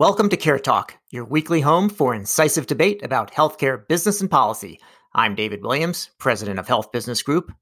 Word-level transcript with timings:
Welcome 0.00 0.28
to 0.30 0.36
Care 0.36 0.58
Talk, 0.58 0.96
your 1.12 1.24
weekly 1.24 1.60
home 1.60 1.88
for 1.88 2.16
incisive 2.16 2.66
debate 2.66 3.04
about 3.04 3.32
healthcare 3.32 3.86
business 3.86 4.20
and 4.20 4.28
policy. 4.28 4.80
I'm 5.14 5.36
David 5.36 5.62
Williams, 5.62 6.10
president 6.18 6.58
of 6.58 6.66
Health 6.66 6.90
Business 6.90 7.22
Group. 7.22 7.52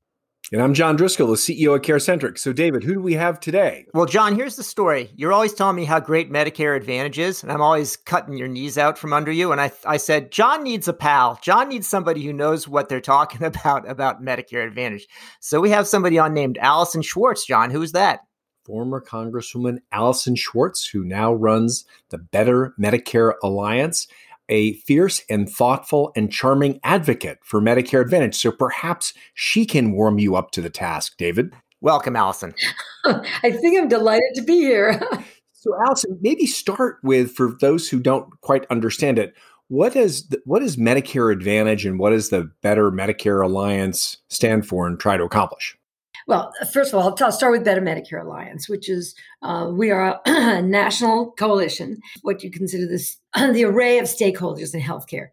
And 0.51 0.63
I'm 0.63 0.73
John 0.73 0.97
Driscoll, 0.97 1.27
the 1.27 1.35
CEO 1.35 1.77
of 1.77 1.83
CareCentrix. 1.83 2.39
So, 2.39 2.55
David, 2.55 2.85
who 2.85 2.95
do 2.95 3.03
we 3.03 3.13
have 3.13 3.39
today? 3.39 3.85
Well, 3.93 4.07
John, 4.07 4.35
here's 4.35 4.57
the 4.57 4.63
story. 4.63 5.11
You're 5.15 5.35
always 5.35 5.53
telling 5.53 5.77
me 5.77 5.85
how 5.85 6.01
great 6.01 6.33
Medicare 6.33 6.75
Advantage 6.75 7.19
is, 7.19 7.43
and 7.43 7.53
I'm 7.53 7.61
always 7.61 7.97
cutting 7.97 8.39
your 8.39 8.49
knees 8.49 8.79
out 8.79 8.97
from 8.97 9.13
under 9.13 9.31
you. 9.31 9.53
And 9.53 9.61
I, 9.61 9.71
I 9.85 9.99
said, 9.99 10.33
John 10.33 10.63
needs 10.63 10.89
a 10.89 10.95
pal. 10.95 11.39
John 11.43 11.69
needs 11.69 11.87
somebody 11.87 12.25
who 12.25 12.33
knows 12.33 12.67
what 12.67 12.89
they're 12.89 13.03
talking 13.03 13.43
about 13.47 13.87
about 13.87 14.23
Medicare 14.23 14.67
Advantage. 14.67 15.07
So 15.41 15.61
we 15.61 15.69
have 15.69 15.87
somebody 15.87 16.19
on 16.19 16.33
named 16.33 16.57
Allison 16.57 17.03
Schwartz. 17.03 17.45
John, 17.45 17.71
who's 17.71 17.93
that? 17.93 18.21
Former 18.65 19.01
Congresswoman 19.01 19.79
Allison 19.93 20.37
Schwartz, 20.37 20.87
who 20.87 21.05
now 21.05 21.33
runs 21.33 21.85
the 22.11 22.19
Better 22.19 22.75
Medicare 22.79 23.35
Alliance, 23.43 24.07
a 24.49 24.75
fierce 24.75 25.23
and 25.31 25.49
thoughtful 25.49 26.13
and 26.17 26.31
charming 26.31 26.81
advocate 26.85 27.39
for 27.43 27.61
Medicare 27.61 28.03
Advantage. 28.03 28.37
So 28.37 28.53
perhaps 28.53 29.15
she 29.35 29.65
can 29.65 29.93
warm 29.93 30.19
you 30.19 30.37
up 30.37 30.51
to 30.53 30.61
the 30.61 30.71
task, 30.71 31.17
David. 31.17 31.53
Welcome, 31.81 32.17
Allison. 32.17 32.55
I 33.05 33.51
think 33.51 33.79
I'm 33.79 33.89
delighted 33.89 34.35
to 34.37 34.43
be 34.43 34.59
here. 34.59 35.01
so, 35.53 35.75
Allison, 35.87 36.19
maybe 36.21 36.47
start 36.47 36.99
with 37.03 37.35
for 37.35 37.57
those 37.61 37.89
who 37.89 37.99
don't 37.99 38.29
quite 38.41 38.67
understand 38.71 39.19
it. 39.19 39.35
What 39.69 39.97
is 39.97 40.29
the, 40.29 40.41
what 40.45 40.63
is 40.63 40.77
Medicare 40.77 41.33
Advantage 41.33 41.87
and 41.87 41.99
what 41.99 42.11
does 42.11 42.29
the 42.29 42.51
Better 42.61 42.91
Medicare 42.91 43.45
Alliance 43.45 44.19
stand 44.29 44.67
for 44.67 44.87
and 44.87 45.01
try 45.01 45.17
to 45.17 45.25
accomplish? 45.25 45.77
Well, 46.27 46.53
first 46.73 46.93
of 46.93 46.99
all, 46.99 47.17
I'll 47.21 47.33
start 47.33 47.53
with 47.53 47.65
Better 47.65 47.81
Medicare 47.81 48.23
Alliance, 48.23 48.69
which 48.69 48.89
is 48.89 49.15
uh, 49.43 49.71
we 49.73 49.91
are 49.91 50.21
a 50.25 50.63
national 50.63 51.33
coalition, 51.33 52.01
what 52.23 52.43
you 52.43 52.51
consider 52.51 52.87
this 52.87 53.19
the 53.35 53.65
array 53.65 53.99
of 53.99 54.07
stakeholders 54.07 54.75
in 54.75 54.81
healthcare. 54.81 55.29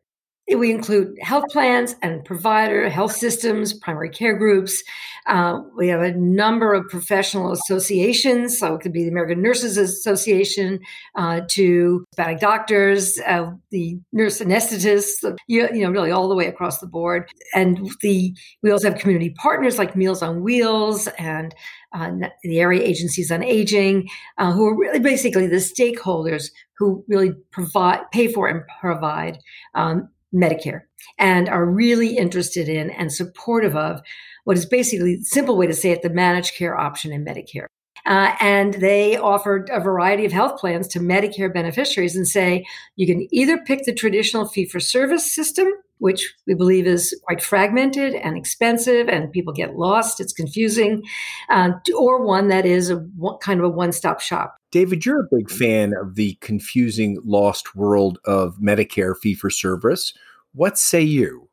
We 0.56 0.72
include 0.72 1.18
health 1.22 1.46
plans 1.52 1.96
and 2.02 2.24
provider 2.26 2.90
health 2.90 3.14
systems, 3.14 3.74
primary 3.74 4.10
care 4.10 4.36
groups. 4.38 4.84
Uh, 5.28 5.62
we 5.78 5.88
have 5.90 6.02
a 6.02 6.14
number 6.14 6.74
of 6.74 6.88
professional 6.90 7.52
associations. 7.52 8.58
So 8.58 8.74
it 8.76 8.82
could 8.82 8.92
be 8.92 9.04
the 9.04 9.10
American 9.10 9.42
Nurses 9.42 9.78
Association 9.78 10.80
uh, 11.16 11.42
to 11.50 12.04
Hispanic 12.12 12.40
doctors, 12.40 13.20
uh, 13.28 13.52
the 13.70 14.00
nurse 14.12 14.40
anesthetists, 14.40 15.38
you, 15.48 15.70
you, 15.72 15.84
know, 15.84 15.92
really 15.92 16.12
all 16.12 16.30
the 16.30 16.36
way 16.36 16.48
across 16.48 16.80
the 16.80 16.88
board. 16.88 17.30
And 17.54 17.92
the 18.02 18.36
we 18.64 18.72
also 18.72 18.90
have 18.90 19.00
community 19.00 19.32
partners 19.32 19.78
like 19.78 19.96
Meals 19.96 20.24
on 20.24 20.42
Wheels 20.42 21.08
and 21.20 21.54
uh, 21.94 22.12
the 22.44 22.60
area 22.60 22.82
agencies 22.82 23.32
on 23.32 23.44
aging, 23.44 24.10
uh, 24.38 24.52
who 24.52 24.66
are 24.66 24.78
really 24.78 25.00
basically 25.00 25.48
the 25.48 25.58
stakeholders 25.58 26.52
who 26.78 27.04
really 27.08 27.32
provide, 27.52 28.10
pay 28.12 28.28
for, 28.32 28.48
and 28.48 28.62
provide 28.80 29.38
um, 29.76 30.10
Medicare 30.34 30.82
and 31.18 31.50
are 31.50 31.66
really 31.66 32.18
interested 32.18 32.70
in 32.70 32.90
and 32.92 33.12
supportive 33.12 33.76
of 33.76 34.02
what 34.44 34.58
is 34.58 34.66
basically 34.66 35.22
simple 35.24 35.58
way 35.58 35.68
to 35.68 35.74
say 35.74 35.92
it 35.92 36.02
the 36.02 36.10
managed 36.10 36.56
care 36.56 36.78
option 36.78 37.12
in 37.12 37.26
Medicare. 37.26 37.68
Uh, 38.10 38.36
and 38.40 38.74
they 38.76 39.16
offered 39.16 39.70
a 39.72 39.80
variety 39.80 40.26
of 40.26 40.32
health 40.32 40.60
plans 40.60 40.88
to 40.88 41.00
Medicare 41.00 41.54
beneficiaries 41.54 42.16
and 42.16 42.28
say 42.28 42.66
you 42.96 43.06
can 43.06 43.28
either 43.32 43.60
pick 43.60 43.84
the 43.86 43.94
traditional 43.94 44.48
fee 44.48 44.66
for 44.66 44.80
service 44.80 45.32
system, 45.32 45.68
which 46.00 46.34
we 46.48 46.56
believe 46.56 46.88
is 46.88 47.16
quite 47.26 47.40
fragmented 47.40 48.16
and 48.16 48.36
expensive, 48.36 49.08
and 49.08 49.32
people 49.32 49.54
get 49.54 49.76
lost. 49.76 50.20
It's 50.20 50.34
confusing, 50.34 51.04
uh, 51.50 51.74
or 51.96 52.26
one 52.26 52.48
that 52.48 52.66
is 52.66 52.90
a 52.90 53.06
kind 53.42 53.60
of 53.60 53.66
a 53.68 53.70
one 53.70 53.92
stop 53.92 54.22
shop. 54.22 54.58
David, 54.72 55.06
you're 55.06 55.22
a 55.22 55.36
big 55.36 55.52
fan 55.52 55.94
of 55.94 56.16
the 56.16 56.36
confusing, 56.42 57.20
lost 57.24 57.76
world 57.76 58.18
of 58.26 58.58
Medicare 58.58 59.16
fee 59.16 59.36
for 59.36 59.52
service. 59.52 60.16
What 60.54 60.80
say 60.80 61.02
you? 61.02 61.50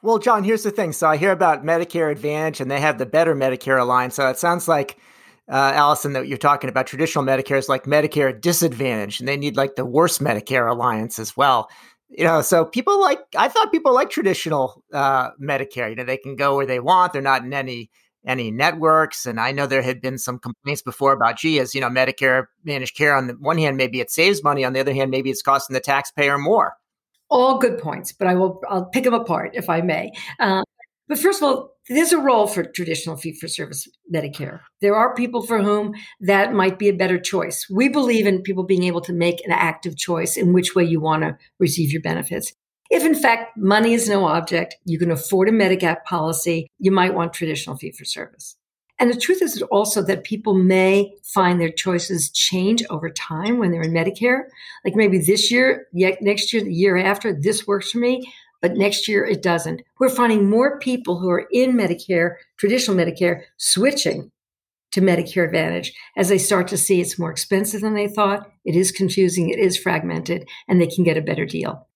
Well, 0.00 0.18
John, 0.18 0.44
here's 0.44 0.62
the 0.62 0.70
thing. 0.70 0.92
So 0.92 1.08
I 1.08 1.18
hear 1.18 1.32
about 1.32 1.62
Medicare 1.62 2.10
Advantage 2.10 2.62
and 2.62 2.70
they 2.70 2.80
have 2.80 2.96
the 2.96 3.04
better 3.04 3.34
Medicare 3.34 3.78
Alliance. 3.78 4.14
So 4.14 4.28
it 4.28 4.38
sounds 4.38 4.66
like, 4.66 4.98
uh, 5.50 5.72
Allison, 5.74 6.12
that 6.12 6.28
you're 6.28 6.38
talking 6.38 6.70
about 6.70 6.86
traditional 6.86 7.24
Medicare 7.24 7.58
is 7.58 7.68
like 7.68 7.84
Medicare 7.84 8.38
Disadvantage 8.38 9.20
and 9.20 9.28
they 9.28 9.36
need 9.36 9.56
like 9.56 9.76
the 9.76 9.86
worst 9.86 10.20
Medicare 10.20 10.70
Alliance 10.70 11.18
as 11.18 11.36
well. 11.36 11.68
You 12.10 12.24
know, 12.24 12.40
so 12.40 12.64
people 12.64 13.00
like, 13.00 13.20
I 13.36 13.48
thought 13.48 13.70
people 13.70 13.92
like 13.92 14.10
traditional 14.10 14.82
uh, 14.92 15.30
Medicare. 15.40 15.90
You 15.90 15.96
know, 15.96 16.04
they 16.04 16.16
can 16.16 16.36
go 16.36 16.56
where 16.56 16.66
they 16.66 16.80
want, 16.80 17.12
they're 17.12 17.22
not 17.22 17.44
in 17.44 17.52
any 17.52 17.90
any 18.26 18.50
networks. 18.50 19.26
And 19.26 19.40
I 19.40 19.52
know 19.52 19.66
there 19.66 19.82
had 19.82 20.00
been 20.00 20.18
some 20.18 20.38
complaints 20.38 20.82
before 20.82 21.12
about, 21.12 21.38
gee, 21.38 21.58
as 21.60 21.74
you 21.74 21.80
know, 21.80 21.88
Medicare 21.88 22.46
managed 22.64 22.96
care 22.96 23.16
on 23.16 23.26
the 23.26 23.32
one 23.34 23.58
hand, 23.58 23.76
maybe 23.76 24.00
it 24.00 24.10
saves 24.10 24.42
money. 24.42 24.64
On 24.64 24.72
the 24.72 24.80
other 24.80 24.92
hand, 24.92 25.10
maybe 25.10 25.30
it's 25.30 25.42
costing 25.42 25.74
the 25.74 25.80
taxpayer 25.80 26.36
more. 26.38 26.74
All 27.30 27.58
good 27.58 27.78
points, 27.78 28.12
but 28.12 28.26
I 28.26 28.34
will 28.34 28.60
I'll 28.68 28.86
pick 28.86 29.04
them 29.04 29.14
apart 29.14 29.50
if 29.54 29.68
I 29.68 29.80
may. 29.80 30.10
Uh, 30.40 30.62
but 31.08 31.18
first 31.18 31.42
of 31.42 31.48
all, 31.48 31.70
there's 31.88 32.12
a 32.12 32.18
role 32.18 32.46
for 32.46 32.64
traditional 32.64 33.16
fee 33.16 33.32
for 33.32 33.48
service 33.48 33.88
Medicare. 34.12 34.60
There 34.80 34.94
are 34.94 35.14
people 35.14 35.42
for 35.42 35.62
whom 35.62 35.94
that 36.20 36.52
might 36.52 36.78
be 36.78 36.88
a 36.88 36.94
better 36.94 37.18
choice. 37.18 37.66
We 37.70 37.88
believe 37.88 38.26
in 38.26 38.42
people 38.42 38.64
being 38.64 38.84
able 38.84 39.00
to 39.02 39.12
make 39.12 39.44
an 39.44 39.52
active 39.52 39.96
choice 39.96 40.36
in 40.36 40.52
which 40.52 40.74
way 40.74 40.84
you 40.84 41.00
want 41.00 41.22
to 41.22 41.36
receive 41.58 41.92
your 41.92 42.02
benefits. 42.02 42.52
If 42.90 43.04
in 43.04 43.14
fact 43.14 43.56
money 43.56 43.94
is 43.94 44.08
no 44.08 44.26
object, 44.26 44.76
you 44.84 44.98
can 44.98 45.10
afford 45.10 45.48
a 45.48 45.52
Medigap 45.52 46.04
policy, 46.04 46.70
you 46.78 46.90
might 46.90 47.14
want 47.14 47.32
traditional 47.32 47.76
fee 47.76 47.92
for 47.92 48.04
service. 48.04 48.56
And 49.00 49.12
the 49.12 49.20
truth 49.20 49.42
is 49.42 49.62
also 49.70 50.02
that 50.02 50.24
people 50.24 50.54
may 50.54 51.12
find 51.22 51.60
their 51.60 51.70
choices 51.70 52.30
change 52.30 52.82
over 52.90 53.08
time 53.10 53.58
when 53.58 53.70
they're 53.70 53.82
in 53.82 53.92
Medicare. 53.92 54.44
Like 54.84 54.96
maybe 54.96 55.18
this 55.18 55.52
year, 55.52 55.86
next 55.92 56.52
year, 56.52 56.64
the 56.64 56.72
year 56.72 56.96
after, 56.96 57.32
this 57.32 57.64
works 57.64 57.92
for 57.92 57.98
me, 57.98 58.28
but 58.60 58.76
next 58.76 59.08
year 59.08 59.24
it 59.24 59.42
doesn't. 59.42 59.82
We're 59.98 60.08
finding 60.08 60.48
more 60.48 60.78
people 60.78 61.18
who 61.18 61.30
are 61.30 61.46
in 61.50 61.74
Medicare, 61.74 62.36
traditional 62.56 62.96
Medicare, 62.96 63.42
switching 63.56 64.30
to 64.92 65.00
Medicare 65.00 65.44
Advantage 65.44 65.92
as 66.16 66.28
they 66.28 66.38
start 66.38 66.68
to 66.68 66.78
see 66.78 67.00
it's 67.00 67.18
more 67.18 67.30
expensive 67.30 67.82
than 67.82 67.94
they 67.94 68.08
thought. 68.08 68.50
It 68.64 68.74
is 68.74 68.90
confusing, 68.90 69.50
it 69.50 69.58
is 69.58 69.76
fragmented, 69.76 70.48
and 70.66 70.80
they 70.80 70.86
can 70.86 71.04
get 71.04 71.16
a 71.16 71.22
better 71.22 71.46
deal. 71.46 71.86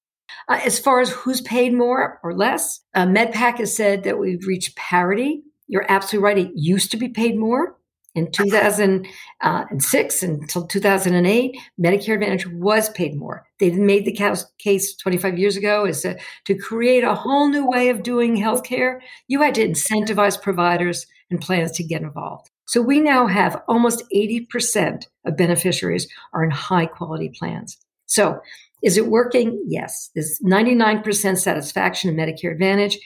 Uh, 0.48 0.60
as 0.64 0.78
far 0.78 1.00
as 1.00 1.10
who's 1.10 1.40
paid 1.40 1.72
more 1.72 2.20
or 2.22 2.34
less, 2.34 2.80
uh, 2.94 3.06
MedPAC 3.06 3.58
has 3.58 3.74
said 3.74 4.04
that 4.04 4.18
we've 4.18 4.46
reached 4.46 4.76
parity. 4.76 5.42
You're 5.68 5.90
absolutely 5.90 6.24
right. 6.24 6.38
It 6.38 6.52
used 6.54 6.90
to 6.90 6.96
be 6.96 7.08
paid 7.08 7.38
more. 7.38 7.76
In 8.14 8.30
2006 8.30 10.22
uh, 10.22 10.26
until 10.26 10.66
2008, 10.66 11.56
Medicare 11.82 12.14
Advantage 12.14 12.46
was 12.46 12.90
paid 12.90 13.16
more. 13.16 13.46
They 13.58 13.70
made 13.70 14.04
the 14.04 14.44
case 14.58 14.94
25 14.96 15.38
years 15.38 15.56
ago 15.56 15.86
is 15.86 16.02
to, 16.02 16.18
to 16.44 16.54
create 16.54 17.04
a 17.04 17.14
whole 17.14 17.48
new 17.48 17.66
way 17.66 17.88
of 17.88 18.02
doing 18.02 18.36
healthcare. 18.36 19.00
You 19.28 19.40
had 19.40 19.54
to 19.54 19.66
incentivize 19.66 20.40
providers 20.40 21.06
and 21.30 21.40
plans 21.40 21.72
to 21.72 21.84
get 21.84 22.02
involved. 22.02 22.50
So 22.66 22.82
we 22.82 23.00
now 23.00 23.26
have 23.26 23.62
almost 23.66 24.04
80% 24.14 25.06
of 25.24 25.36
beneficiaries 25.36 26.06
are 26.34 26.44
in 26.44 26.50
high 26.50 26.86
quality 26.86 27.30
plans. 27.30 27.78
So 28.06 28.40
is 28.82 28.98
it 28.98 29.06
working? 29.06 29.62
Yes. 29.66 30.10
There's 30.14 30.38
99% 30.44 31.38
satisfaction 31.38 32.10
in 32.10 32.16
Medicare 32.16 32.52
Advantage. 32.52 32.98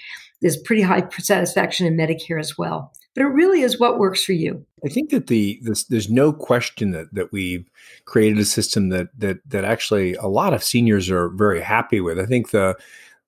There's 0.43 0.57
pretty 0.57 0.83
high 0.83 1.09
satisfaction 1.19 1.87
in 1.87 1.97
Medicare 1.97 2.41
as 2.41 2.59
well. 2.59 2.93
But 3.17 3.23
it 3.23 3.29
really 3.29 3.63
is 3.63 3.81
what 3.81 3.99
works 3.99 4.23
for 4.23 4.35
you. 4.35 4.65
I 4.85 4.89
think 4.91 5.09
that 5.09 5.29
the 5.29 5.59
this, 5.63 5.85
there's 5.85 6.11
no 6.11 6.35
question 6.35 6.91
that 6.91 7.13
that 7.15 7.33
we've 7.33 7.69
created 8.05 8.39
a 8.39 8.45
system 8.45 8.91
that 8.91 9.09
that 9.19 9.39
that 9.49 9.65
actually 9.65 10.15
a 10.17 10.27
lot 10.27 10.53
of 10.53 10.63
seniors 10.63 11.11
are 11.11 11.31
very 11.31 11.63
happy 11.63 12.01
with. 12.01 12.21
I 12.21 12.27
think 12.27 12.51
the 12.51 12.77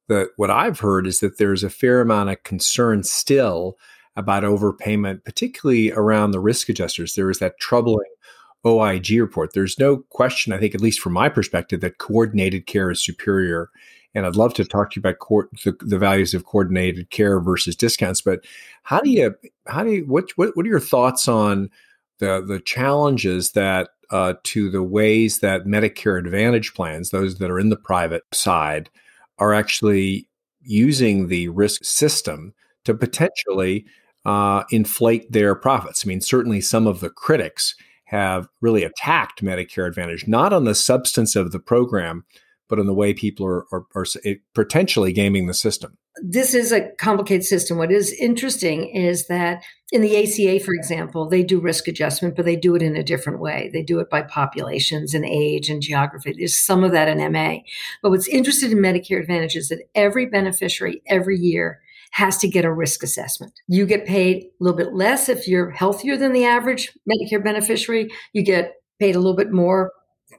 the 0.09 0.29
what 0.37 0.51
I've 0.51 0.79
heard 0.79 1.07
is 1.07 1.21
that 1.21 1.39
there's 1.39 1.65
a 1.65 1.71
fair 1.71 2.03
amount 2.03 2.29
of 2.29 2.43
concern 2.43 3.03
still 3.03 3.79
about 4.15 4.43
overpayment, 4.43 5.25
particularly 5.25 5.91
around 5.93 6.33
the 6.33 6.41
risk 6.41 6.69
adjusters. 6.69 7.15
There 7.15 7.31
is 7.31 7.39
that 7.39 7.59
troubling 7.59 8.11
OIG 8.67 9.21
report. 9.21 9.53
There's 9.55 9.79
no 9.79 9.99
question, 10.11 10.53
I 10.53 10.59
think, 10.59 10.75
at 10.75 10.83
least 10.83 11.01
from 11.01 11.15
my 11.15 11.31
perspective, 11.31 11.81
that 11.81 11.97
coordinated 11.97 12.67
care 12.67 12.91
is 12.91 13.03
superior. 13.03 13.71
And 14.19 14.27
I'd 14.27 14.37
love 14.37 14.53
to 14.55 14.65
talk 14.65 14.91
to 14.91 15.01
you 15.01 15.01
about 15.01 15.19
the, 15.65 15.77
the, 15.81 15.99
values 15.99 16.35
of 16.35 16.45
coordinated 16.45 17.11
care 17.11 17.41
versus 17.41 17.77
discounts. 17.77 18.21
But 18.21 18.45
how 18.83 19.01
do 19.01 19.11
you, 19.11 19.35
how 19.67 19.85
do 19.85 19.93
you, 19.93 20.07
what, 20.07 20.31
what, 20.37 20.57
what 20.57 20.67
are 20.67 20.69
your 20.69 20.81
thoughts 20.81 21.29
on 21.29 21.71
the, 22.19 22.45
the 22.47 22.61
challenges 22.61 23.53
that 23.53 23.91
uh, 24.11 24.35
to 24.43 24.71
the 24.71 24.83
ways 24.83 25.41
that 25.41 25.67
Medicare 25.67 26.19
Advantage 26.19 26.75
plans, 26.75 27.11
those 27.11 27.37
that 27.39 27.51
are 27.51 27.61
in 27.61 27.69
the 27.69 27.77
private 27.77 28.23
side, 28.33 28.91
are 29.39 29.55
actually 29.55 30.29
using 30.63 31.29
the 31.29 31.49
risk 31.49 31.85
system 31.85 32.53
to 32.85 32.95
potentially 32.95 33.87
uh, 34.25 34.65
inflate 34.71 35.31
their 35.31 35.55
profits? 35.55 36.05
I 36.05 36.09
mean, 36.09 36.21
certainly 36.21 36.61
some 36.61 36.87
of 36.87 37.01
the 37.01 37.11
critics 37.11 37.75
have 38.05 38.49
really 38.63 38.85
attacked 38.85 39.45
Medicare 39.45 39.87
Advantage, 39.87 40.27
not 40.27 40.53
on 40.53 40.65
the 40.65 40.75
substance 40.75 41.37
of 41.37 41.53
the 41.53 41.61
program, 41.61 42.25
but 42.69 42.79
on 42.79 42.87
the 42.87 42.95
way 42.95 43.15
people 43.15 43.47
are, 43.47 43.65
are, 43.73 43.87
are 43.95 44.07
potentially 44.55 45.13
gaming 45.13 45.47
the 45.47 45.55
system. 45.55 45.97
This 46.23 46.53
is 46.53 46.73
a 46.73 46.91
complicated 46.99 47.45
system. 47.45 47.79
What 47.79 47.93
is 47.93 48.13
interesting 48.13 48.89
is 48.89 49.29
that 49.29 49.63
in 49.93 50.03
the 50.03 50.17
ACA, 50.17 50.63
for 50.65 50.75
example, 50.75 51.29
they 51.29 51.43
do 51.43 51.61
risk 51.61 51.87
adjustment, 51.87 52.35
but 52.35 52.45
they 52.45 52.57
do 52.57 52.75
it 52.75 52.83
in 52.83 52.97
a 52.97 53.05
different 53.05 53.41
way. 53.41 53.71
They 53.73 53.83
do 53.83 54.01
it 54.01 54.11
by 54.11 54.23
populations 54.23 55.15
and 55.15 55.25
age 55.25 55.71
and 55.71 55.81
geography. 55.81 56.35
There's 56.37 56.57
some 56.57 56.83
of 56.83 56.93
that 56.93 57.09
in 57.09 57.33
MA. 57.33 57.59
But 58.03 58.11
what's 58.11 58.29
interesting 58.29 58.73
in 58.73 58.79
Medicare 58.79 59.21
Advantage 59.21 59.57
is 59.57 59.69
that 59.69 59.89
every 59.95 60.27
beneficiary 60.27 61.03
every 61.07 61.39
year 61.39 61.81
has 62.13 62.39
to 62.39 62.49
get 62.49 62.65
a 62.65 62.73
risk 62.73 63.03
assessment. 63.03 63.53
You 63.69 63.87
get 63.87 64.07
paid 64.07 64.45
a 64.45 64.65
little 64.65 64.77
bit 64.77 64.95
less 64.95 65.29
if 65.29 65.47
you're 65.47 65.71
healthier 65.71 66.17
than 66.17 66.33
the 66.33 66.45
average 66.45 66.93
Medicare 67.09 67.43
beneficiary. 67.43 68.11
You 68.33 68.43
get 68.43 68.75
paid 68.99 69.15
a 69.15 69.21
little 69.21 69.37
bit 69.37 69.53
more 69.53 69.93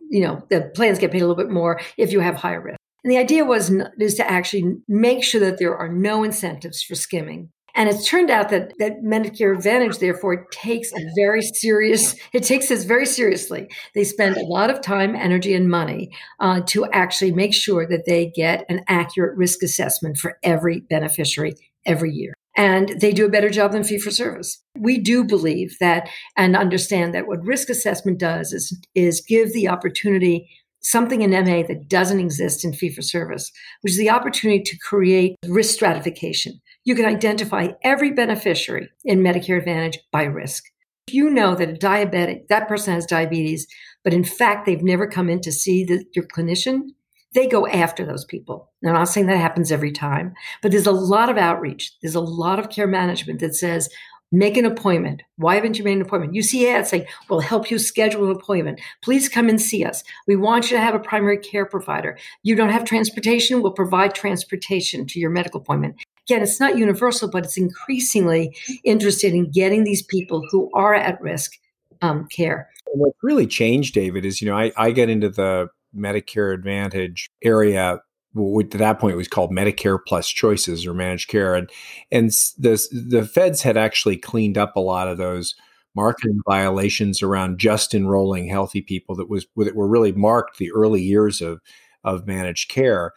you 0.09 0.21
know, 0.21 0.43
the 0.49 0.71
plans 0.75 0.99
get 0.99 1.11
paid 1.11 1.21
a 1.21 1.27
little 1.27 1.35
bit 1.35 1.51
more 1.51 1.79
if 1.97 2.11
you 2.11 2.19
have 2.19 2.35
higher 2.35 2.61
risk. 2.61 2.79
And 3.03 3.11
the 3.11 3.17
idea 3.17 3.45
was 3.45 3.71
is 3.99 4.15
to 4.15 4.29
actually 4.29 4.75
make 4.87 5.23
sure 5.23 5.39
that 5.41 5.57
there 5.57 5.75
are 5.77 5.89
no 5.89 6.23
incentives 6.23 6.83
for 6.83 6.95
skimming. 6.95 7.49
And 7.75 7.87
it's 7.87 8.09
turned 8.09 8.29
out 8.29 8.49
that 8.49 8.73
that 8.79 9.03
Medicare 9.03 9.55
Advantage, 9.55 9.99
therefore, 9.99 10.47
takes 10.51 10.91
a 10.91 10.99
very 11.15 11.41
serious. 11.41 12.15
It 12.33 12.43
takes 12.43 12.67
this 12.67 12.83
very 12.83 13.05
seriously. 13.05 13.67
They 13.95 14.03
spend 14.03 14.37
a 14.37 14.45
lot 14.45 14.69
of 14.69 14.81
time, 14.81 15.15
energy, 15.15 15.53
and 15.53 15.69
money 15.69 16.11
uh, 16.39 16.61
to 16.67 16.85
actually 16.91 17.31
make 17.31 17.53
sure 17.53 17.87
that 17.87 18.05
they 18.05 18.31
get 18.35 18.65
an 18.69 18.83
accurate 18.87 19.37
risk 19.37 19.63
assessment 19.63 20.17
for 20.17 20.39
every 20.43 20.81
beneficiary 20.81 21.53
every 21.85 22.11
year 22.11 22.33
and 22.59 22.99
they 22.99 23.13
do 23.13 23.25
a 23.25 23.29
better 23.29 23.49
job 23.49 23.71
than 23.71 23.85
fee 23.85 23.97
for 23.97 24.11
service. 24.11 24.61
We 24.77 24.99
do 24.99 25.23
believe 25.23 25.77
that 25.79 26.09
and 26.35 26.57
understand 26.57 27.13
that 27.13 27.25
what 27.25 27.41
risk 27.41 27.69
assessment 27.69 28.19
does 28.19 28.51
is, 28.51 28.77
is 28.93 29.21
give 29.25 29.53
the 29.53 29.69
opportunity 29.69 30.49
something 30.81 31.21
in 31.21 31.31
MA 31.31 31.63
that 31.69 31.87
doesn't 31.87 32.19
exist 32.19 32.65
in 32.65 32.73
fee 32.73 32.93
for 32.93 33.01
service, 33.01 33.49
which 33.79 33.93
is 33.93 33.97
the 33.97 34.09
opportunity 34.09 34.61
to 34.61 34.77
create 34.79 35.37
risk 35.47 35.73
stratification. 35.73 36.59
You 36.83 36.95
can 36.95 37.05
identify 37.05 37.69
every 37.81 38.11
beneficiary 38.11 38.89
in 39.05 39.23
Medicare 39.23 39.59
Advantage 39.59 39.97
by 40.11 40.23
risk. 40.23 40.65
If 41.07 41.13
you 41.13 41.29
know 41.29 41.55
that 41.55 41.69
a 41.69 41.73
diabetic, 41.73 42.49
that 42.49 42.67
person 42.67 42.93
has 42.93 43.05
diabetes, 43.05 43.67
but 44.03 44.13
in 44.13 44.25
fact 44.25 44.65
they've 44.65 44.83
never 44.83 45.07
come 45.07 45.29
in 45.29 45.39
to 45.41 45.51
see 45.53 45.85
the, 45.85 46.03
your 46.13 46.25
clinician, 46.27 46.89
they 47.33 47.47
go 47.47 47.67
after 47.67 48.05
those 48.05 48.25
people. 48.25 48.71
I'm 48.83 48.93
not 48.93 49.09
saying 49.09 49.27
that 49.27 49.37
happens 49.37 49.71
every 49.71 49.91
time, 49.91 50.33
but 50.61 50.71
there's 50.71 50.87
a 50.87 50.91
lot 50.91 51.29
of 51.29 51.37
outreach. 51.37 51.93
There's 52.01 52.15
a 52.15 52.21
lot 52.21 52.59
of 52.59 52.69
care 52.69 52.87
management 52.87 53.39
that 53.39 53.55
says, 53.55 53.89
make 54.31 54.57
an 54.57 54.65
appointment. 54.65 55.23
Why 55.37 55.55
haven't 55.55 55.77
you 55.77 55.83
made 55.83 55.93
an 55.93 56.01
appointment? 56.01 56.35
You 56.35 56.43
see 56.43 56.67
ads 56.69 56.89
saying, 56.89 57.05
we'll 57.29 57.39
help 57.39 57.71
you 57.71 57.79
schedule 57.79 58.25
an 58.25 58.31
appointment. 58.31 58.79
Please 59.01 59.27
come 59.27 59.49
and 59.49 59.61
see 59.61 59.83
us. 59.83 60.03
We 60.27 60.35
want 60.35 60.69
you 60.69 60.77
to 60.77 60.83
have 60.83 60.95
a 60.95 60.99
primary 60.99 61.37
care 61.37 61.65
provider. 61.65 62.17
You 62.43 62.55
don't 62.55 62.69
have 62.69 62.85
transportation, 62.85 63.61
we'll 63.61 63.71
provide 63.71 64.13
transportation 64.13 65.05
to 65.07 65.19
your 65.19 65.29
medical 65.29 65.61
appointment. 65.61 65.95
Again, 66.27 66.43
it's 66.43 66.59
not 66.59 66.77
universal, 66.77 67.29
but 67.29 67.43
it's 67.43 67.57
increasingly 67.57 68.55
interested 68.83 69.33
in 69.33 69.49
getting 69.49 69.83
these 69.83 70.03
people 70.03 70.45
who 70.51 70.69
are 70.73 70.93
at 70.93 71.19
risk 71.21 71.53
um, 72.01 72.27
care. 72.27 72.69
What's 72.93 73.17
really 73.23 73.47
changed, 73.47 73.95
David, 73.95 74.25
is 74.25 74.41
you 74.41 74.47
know 74.49 74.57
I, 74.57 74.71
I 74.77 74.91
get 74.91 75.09
into 75.09 75.29
the 75.29 75.69
Medicare 75.95 76.53
Advantage 76.53 77.29
area 77.43 77.99
at 78.35 78.71
that 78.71 78.99
point 78.99 79.13
it 79.13 79.17
was 79.17 79.27
called 79.27 79.51
Medicare 79.51 79.99
Plus 80.05 80.29
Choices 80.29 80.85
or 80.85 80.93
Managed 80.93 81.29
Care, 81.29 81.55
and 81.55 81.69
and 82.11 82.29
the 82.57 82.79
the 82.91 83.25
feds 83.25 83.61
had 83.61 83.77
actually 83.77 84.17
cleaned 84.17 84.57
up 84.57 84.75
a 84.75 84.81
lot 84.81 85.07
of 85.07 85.17
those 85.17 85.55
marketing 85.95 86.39
violations 86.47 87.23
around 87.23 87.59
just 87.59 87.93
enrolling 87.93 88.47
healthy 88.47 88.81
people 88.81 89.15
that 89.15 89.29
was 89.29 89.47
that 89.57 89.75
were 89.75 89.87
really 89.87 90.11
marked 90.11 90.57
the 90.57 90.71
early 90.71 91.01
years 91.01 91.41
of 91.41 91.59
of 92.03 92.27
managed 92.27 92.69
care, 92.69 93.13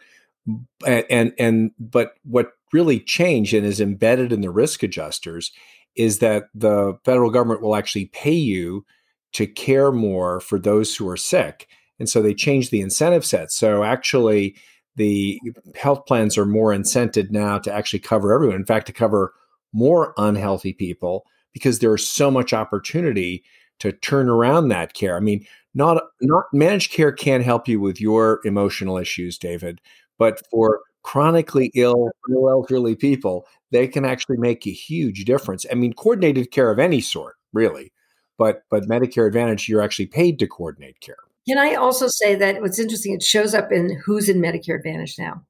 and 0.85 1.05
and, 1.09 1.33
and 1.37 1.71
but 1.79 2.13
what 2.23 2.53
really 2.71 2.99
changed 2.99 3.53
and 3.53 3.65
is 3.65 3.79
embedded 3.79 4.31
in 4.31 4.41
the 4.41 4.49
risk 4.49 4.81
adjusters 4.81 5.51
is 5.95 6.19
that 6.19 6.45
the 6.55 6.97
federal 7.05 7.29
government 7.29 7.61
will 7.61 7.75
actually 7.75 8.05
pay 8.05 8.33
you 8.33 8.83
to 9.31 9.45
care 9.45 9.91
more 9.91 10.39
for 10.39 10.57
those 10.57 10.95
who 10.95 11.07
are 11.07 11.17
sick 11.17 11.67
and 11.99 12.09
so 12.09 12.21
they 12.21 12.33
changed 12.33 12.71
the 12.71 12.81
incentive 12.81 13.25
set. 13.25 13.51
So 13.51 13.83
actually, 13.83 14.55
the 14.95 15.39
health 15.75 16.05
plans 16.05 16.37
are 16.37 16.45
more 16.45 16.71
incented 16.71 17.31
now 17.31 17.57
to 17.59 17.73
actually 17.73 17.99
cover 17.99 18.33
everyone. 18.33 18.57
In 18.57 18.65
fact, 18.65 18.87
to 18.87 18.93
cover 18.93 19.33
more 19.73 20.13
unhealthy 20.17 20.73
people 20.73 21.25
because 21.53 21.79
there 21.79 21.93
is 21.95 22.07
so 22.07 22.29
much 22.29 22.53
opportunity 22.53 23.43
to 23.79 23.91
turn 23.91 24.29
around 24.29 24.69
that 24.69 24.93
care. 24.93 25.17
I 25.17 25.19
mean, 25.19 25.45
not 25.73 26.03
not 26.21 26.45
managed 26.53 26.91
care 26.91 27.11
can't 27.11 27.43
help 27.43 27.67
you 27.67 27.79
with 27.79 27.99
your 27.99 28.39
emotional 28.45 28.97
issues, 28.97 29.37
David, 29.37 29.81
but 30.17 30.41
for 30.51 30.81
chronically 31.01 31.71
ill, 31.75 32.11
ill 32.31 32.49
elderly 32.49 32.95
people, 32.95 33.45
they 33.71 33.87
can 33.87 34.05
actually 34.05 34.37
make 34.37 34.65
a 34.65 34.71
huge 34.71 35.25
difference. 35.25 35.65
I 35.71 35.75
mean, 35.75 35.93
coordinated 35.93 36.51
care 36.51 36.71
of 36.71 36.79
any 36.79 37.01
sort, 37.01 37.35
really, 37.51 37.91
but 38.37 38.63
but 38.69 38.87
Medicare 38.87 39.27
Advantage, 39.27 39.67
you're 39.67 39.81
actually 39.81 40.07
paid 40.07 40.39
to 40.39 40.47
coordinate 40.47 40.99
care. 40.99 41.17
Can 41.47 41.57
I 41.57 41.75
also 41.75 42.07
say 42.07 42.35
that 42.35 42.61
what's 42.61 42.79
interesting, 42.79 43.13
it 43.13 43.23
shows 43.23 43.53
up 43.53 43.71
in 43.71 43.99
who's 44.05 44.29
in 44.29 44.41
Medicare 44.41 44.77
Advantage 44.77 45.15
now. 45.19 45.41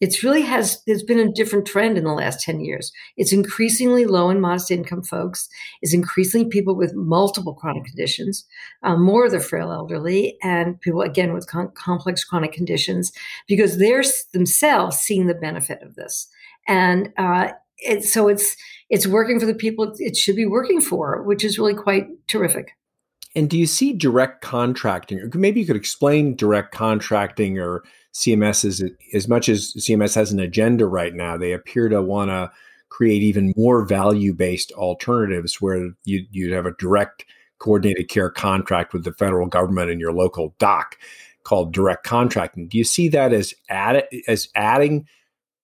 It's 0.00 0.24
really 0.24 0.42
has, 0.42 0.82
there's 0.84 1.04
been 1.04 1.20
a 1.20 1.30
different 1.30 1.64
trend 1.64 1.96
in 1.96 2.02
the 2.02 2.12
last 2.12 2.40
10 2.40 2.60
years. 2.60 2.90
It's 3.16 3.32
increasingly 3.32 4.04
low 4.04 4.30
and 4.30 4.42
modest 4.42 4.72
income 4.72 5.04
folks. 5.04 5.48
It's 5.80 5.94
increasingly 5.94 6.48
people 6.48 6.74
with 6.74 6.92
multiple 6.94 7.54
chronic 7.54 7.84
conditions, 7.84 8.44
um, 8.82 9.00
more 9.00 9.26
of 9.26 9.30
the 9.30 9.38
frail 9.38 9.70
elderly, 9.70 10.38
and 10.42 10.80
people, 10.80 11.02
again, 11.02 11.32
with 11.32 11.46
con- 11.46 11.70
complex 11.76 12.24
chronic 12.24 12.50
conditions, 12.50 13.12
because 13.46 13.78
they're 13.78 14.02
themselves 14.32 14.96
seeing 14.98 15.28
the 15.28 15.34
benefit 15.34 15.80
of 15.82 15.94
this. 15.94 16.26
And 16.66 17.10
uh, 17.16 17.52
it, 17.78 18.02
so 18.02 18.26
it's, 18.26 18.56
it's 18.90 19.06
working 19.06 19.38
for 19.38 19.46
the 19.46 19.54
people 19.54 19.94
it 19.98 20.16
should 20.16 20.36
be 20.36 20.46
working 20.46 20.80
for, 20.80 21.22
which 21.22 21.44
is 21.44 21.60
really 21.60 21.74
quite 21.74 22.08
terrific. 22.26 22.72
And 23.34 23.48
do 23.48 23.58
you 23.58 23.66
see 23.66 23.92
direct 23.94 24.42
contracting, 24.42 25.30
maybe 25.34 25.60
you 25.60 25.66
could 25.66 25.76
explain 25.76 26.36
direct 26.36 26.72
contracting 26.74 27.58
or 27.58 27.82
CMS 28.12 28.64
as, 28.64 28.84
as 29.14 29.26
much 29.26 29.48
as 29.48 29.72
CMS 29.74 30.14
has 30.14 30.32
an 30.32 30.40
agenda 30.40 30.86
right 30.86 31.14
now, 31.14 31.36
they 31.36 31.52
appear 31.52 31.88
to 31.88 32.02
want 32.02 32.30
to 32.30 32.50
create 32.90 33.22
even 33.22 33.54
more 33.56 33.86
value 33.86 34.34
based 34.34 34.70
alternatives 34.72 35.62
where 35.62 35.92
you, 36.04 36.26
you'd 36.30 36.52
have 36.52 36.66
a 36.66 36.74
direct 36.74 37.24
coordinated 37.58 38.08
care 38.08 38.28
contract 38.28 38.92
with 38.92 39.04
the 39.04 39.14
federal 39.14 39.46
government 39.46 39.90
and 39.90 40.00
your 40.00 40.12
local 40.12 40.54
doc 40.58 40.98
called 41.44 41.72
direct 41.72 42.04
contracting. 42.04 42.68
Do 42.68 42.76
you 42.76 42.84
see 42.84 43.08
that 43.08 43.32
as 43.32 43.54
add, 43.70 44.04
as 44.28 44.48
adding, 44.54 45.06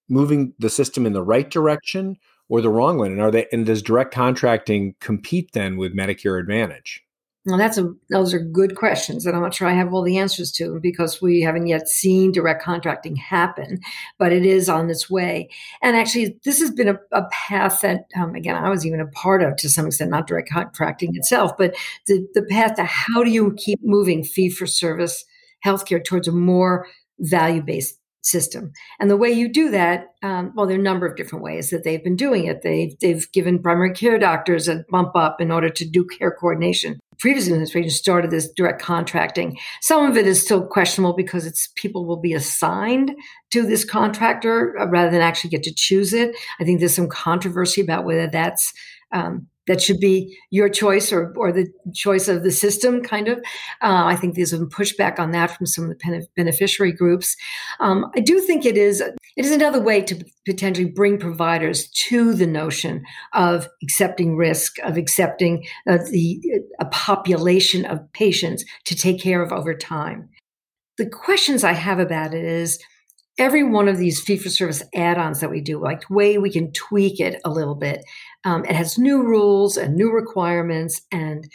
moving 0.08 0.54
the 0.58 0.70
system 0.70 1.04
in 1.04 1.12
the 1.12 1.22
right 1.22 1.50
direction 1.50 2.16
or 2.48 2.62
the 2.62 2.70
wrong 2.70 2.96
one? 2.96 3.12
And 3.12 3.20
are 3.20 3.30
they 3.30 3.46
and 3.52 3.66
does 3.66 3.82
direct 3.82 4.14
contracting 4.14 4.94
compete 5.00 5.52
then 5.52 5.76
with 5.76 5.94
Medicare 5.94 6.40
Advantage? 6.40 7.04
Well, 7.48 7.56
that's 7.56 7.78
a 7.78 7.94
those 8.10 8.34
are 8.34 8.40
good 8.40 8.76
questions 8.76 9.24
that 9.24 9.34
I'm 9.34 9.40
not 9.40 9.54
sure 9.54 9.66
I 9.66 9.72
have 9.72 9.94
all 9.94 10.02
the 10.02 10.18
answers 10.18 10.52
to 10.52 10.68
them 10.68 10.80
because 10.80 11.22
we 11.22 11.40
haven't 11.40 11.66
yet 11.66 11.88
seen 11.88 12.30
direct 12.30 12.62
contracting 12.62 13.16
happen, 13.16 13.80
but 14.18 14.34
it 14.34 14.44
is 14.44 14.68
on 14.68 14.90
its 14.90 15.08
way. 15.08 15.48
And 15.80 15.96
actually, 15.96 16.38
this 16.44 16.60
has 16.60 16.70
been 16.70 16.88
a, 16.88 16.98
a 17.10 17.22
path 17.32 17.80
that, 17.80 18.04
um, 18.20 18.34
again, 18.34 18.54
I 18.54 18.68
was 18.68 18.84
even 18.84 19.00
a 19.00 19.06
part 19.06 19.42
of 19.42 19.56
to 19.56 19.70
some 19.70 19.86
extent, 19.86 20.10
not 20.10 20.26
direct 20.26 20.50
contracting 20.50 21.16
itself, 21.16 21.56
but 21.56 21.74
the 22.06 22.28
the 22.34 22.42
path 22.42 22.74
to 22.74 22.84
how 22.84 23.24
do 23.24 23.30
you 23.30 23.54
keep 23.56 23.80
moving 23.82 24.24
fee 24.24 24.50
for 24.50 24.66
service 24.66 25.24
healthcare 25.64 26.04
towards 26.04 26.28
a 26.28 26.32
more 26.32 26.86
value 27.18 27.62
based 27.62 27.98
system. 28.20 28.72
And 29.00 29.10
the 29.10 29.16
way 29.16 29.30
you 29.30 29.48
do 29.50 29.70
that, 29.70 30.08
um, 30.22 30.52
well, 30.54 30.66
there 30.66 30.76
are 30.76 30.80
a 30.80 30.82
number 30.82 31.06
of 31.06 31.16
different 31.16 31.44
ways 31.44 31.70
that 31.70 31.82
they've 31.82 32.04
been 32.04 32.16
doing 32.16 32.44
it. 32.44 32.60
They've, 32.60 32.94
they've 33.00 33.30
given 33.32 33.62
primary 33.62 33.94
care 33.94 34.18
doctors 34.18 34.68
a 34.68 34.84
bump 34.90 35.12
up 35.14 35.40
in 35.40 35.50
order 35.50 35.70
to 35.70 35.88
do 35.88 36.04
care 36.04 36.30
coordination. 36.30 37.00
Previous 37.18 37.46
administration 37.46 37.90
started 37.90 38.30
this 38.30 38.48
direct 38.52 38.80
contracting. 38.80 39.58
Some 39.80 40.08
of 40.08 40.16
it 40.16 40.26
is 40.26 40.42
still 40.42 40.64
questionable 40.64 41.14
because 41.14 41.46
it's 41.46 41.68
people 41.74 42.06
will 42.06 42.20
be 42.20 42.32
assigned 42.32 43.14
to 43.50 43.66
this 43.66 43.84
contractor 43.84 44.78
uh, 44.78 44.86
rather 44.88 45.10
than 45.10 45.20
actually 45.20 45.50
get 45.50 45.64
to 45.64 45.74
choose 45.74 46.12
it. 46.12 46.36
I 46.60 46.64
think 46.64 46.78
there's 46.78 46.94
some 46.94 47.08
controversy 47.08 47.80
about 47.80 48.04
whether 48.04 48.28
that's 48.28 48.72
um, 49.12 49.48
that 49.68 49.80
should 49.80 50.00
be 50.00 50.36
your 50.50 50.68
choice 50.68 51.12
or, 51.12 51.32
or 51.36 51.52
the 51.52 51.68
choice 51.94 52.26
of 52.26 52.42
the 52.42 52.50
system, 52.50 53.02
kind 53.02 53.28
of. 53.28 53.38
Uh, 53.80 54.04
I 54.06 54.16
think 54.16 54.34
there's 54.34 54.50
some 54.50 54.68
pushback 54.68 55.18
on 55.18 55.30
that 55.32 55.56
from 55.56 55.66
some 55.66 55.84
of 55.84 55.90
the 55.90 56.26
beneficiary 56.36 56.92
groups. 56.92 57.36
Um, 57.78 58.10
I 58.16 58.20
do 58.20 58.40
think 58.40 58.66
it 58.66 58.76
is 58.76 59.00
it 59.00 59.44
is 59.44 59.52
another 59.52 59.80
way 59.80 60.02
to 60.02 60.24
potentially 60.44 60.90
bring 60.90 61.18
providers 61.18 61.88
to 62.08 62.34
the 62.34 62.46
notion 62.46 63.04
of 63.34 63.68
accepting 63.82 64.36
risk, 64.36 64.78
of 64.80 64.96
accepting 64.96 65.64
uh, 65.88 65.98
the 66.10 66.40
a 66.80 66.86
population 66.86 67.84
of 67.84 68.00
patients 68.12 68.64
to 68.86 68.96
take 68.96 69.20
care 69.20 69.42
of 69.42 69.52
over 69.52 69.74
time. 69.74 70.28
The 70.96 71.08
questions 71.08 71.62
I 71.62 71.74
have 71.74 72.00
about 72.00 72.34
it 72.34 72.44
is 72.44 72.82
every 73.38 73.62
one 73.62 73.88
of 73.88 73.98
these 73.98 74.20
fee 74.20 74.36
for 74.36 74.48
service 74.48 74.82
add-ons 74.94 75.40
that 75.40 75.50
we 75.50 75.60
do, 75.60 75.80
like 75.80 76.00
the 76.08 76.14
way 76.14 76.38
we 76.38 76.50
can 76.50 76.72
tweak 76.72 77.20
it 77.20 77.40
a 77.44 77.50
little 77.50 77.76
bit. 77.76 78.02
Um, 78.44 78.64
it 78.64 78.76
has 78.76 78.98
new 78.98 79.22
rules 79.22 79.76
and 79.76 79.96
new 79.96 80.12
requirements 80.12 81.02
and 81.10 81.48